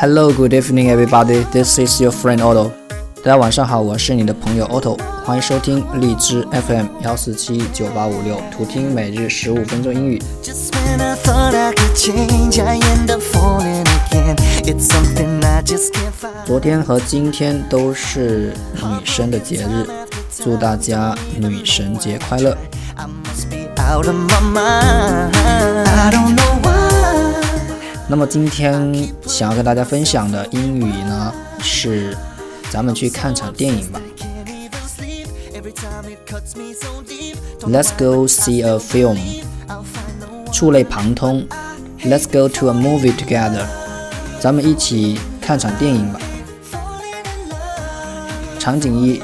[0.00, 1.42] Hello, good evening, everybody.
[1.50, 2.70] This is your friend Otto.
[3.16, 10.22] 大家晚上好，我是你的朋友 Otto，欢迎收听荔枝 FM 幺四七九八五六，图听每日十五分钟英语。
[16.46, 19.84] 昨天和今天都是女生的节日，
[20.30, 22.56] 祝大家女神节快乐。
[28.10, 32.16] 那么今天想要跟大家分享的英语呢，是
[32.70, 34.00] 咱们去看场电影吧。
[37.60, 39.18] Let's go see a film。
[40.50, 41.46] 触类旁通。
[42.02, 43.66] Let's go to a movie together。
[44.40, 46.18] 咱们一起看场电影吧。
[48.58, 49.22] 场景一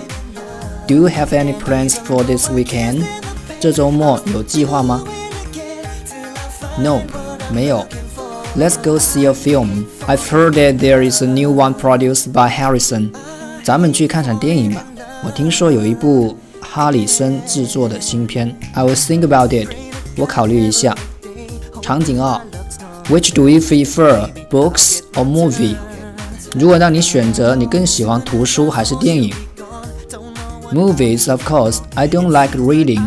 [0.87, 3.05] ：Do you have any plans for this weekend？
[3.59, 5.03] 这周末有计划吗
[6.79, 7.03] ？Nope，
[7.51, 7.87] 没有。
[8.56, 9.86] Let's go see a film.
[10.08, 13.12] I've heard that there is a new one produced by Harrison.
[13.64, 14.84] 咱们去看场电影吧。
[15.24, 18.56] 我听说有一部哈里森制作的新片。
[18.74, 19.70] I will think about it.
[20.18, 20.96] 我考虑一下。
[21.82, 22.42] 场景二，
[23.10, 25.76] Which do you prefer, books or movie?
[26.56, 29.34] 如果让你选择，你更喜欢图书还是电影？
[30.74, 31.80] Movies, of course.
[31.96, 33.02] I don't like reading.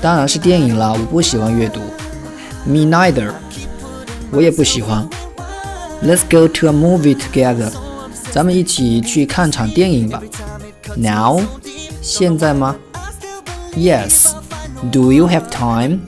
[0.00, 1.80] 当然是电影了，我不喜欢阅读。
[2.64, 3.32] Me neither.
[4.30, 5.08] 我也不喜欢。
[6.02, 7.70] Let's go to a movie together。
[8.30, 10.22] 咱们一起去看场电影吧。
[10.96, 11.40] Now，
[12.02, 12.76] 现在吗？
[13.74, 16.00] Yes。Do you have time？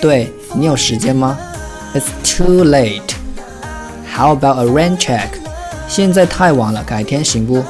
[0.00, 1.36] 对你有时间吗？
[1.94, 5.28] It's too late。How about a rain check？
[5.88, 7.64] 现在太晚了，改天行不？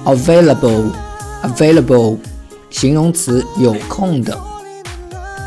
[0.05, 2.17] Available，available，
[2.69, 4.37] 形容词，有空的。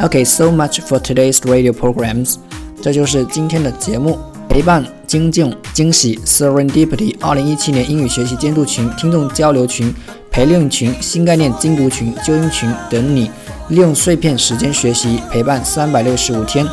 [0.02, 2.34] Okay, so much for today's radio programs.
[2.82, 4.18] 这就是今天的节目，
[4.48, 7.14] 陪伴、精进、惊喜，Serendipity。
[7.20, 9.94] 二零一七年英语学习监督群、听众交流群、
[10.30, 13.30] 陪练群、新概念精读群、纠音群等你，
[13.68, 16.66] 利用碎片时间学习，陪伴三百六十五天，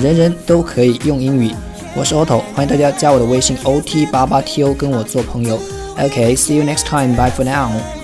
[0.00, 1.52] 人人都可以用英语。
[1.96, 5.58] 我是 Otto，欢迎大家加我的微信 ot 八八 to 跟我做朋友。
[5.98, 7.16] Okay, see you next time.
[7.16, 7.97] Bye for now.